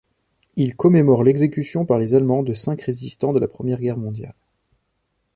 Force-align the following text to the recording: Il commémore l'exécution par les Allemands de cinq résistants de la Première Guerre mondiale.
Il 0.55 0.75
commémore 0.75 1.23
l'exécution 1.23 1.85
par 1.85 1.99
les 1.99 2.15
Allemands 2.15 2.41
de 2.41 2.55
cinq 2.55 2.81
résistants 2.81 3.33
de 3.33 3.39
la 3.39 3.47
Première 3.47 3.79
Guerre 3.79 3.99
mondiale. 3.99 4.33